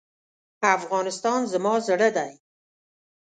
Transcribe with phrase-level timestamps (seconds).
[0.75, 2.31] افغانستان زما زړه دی.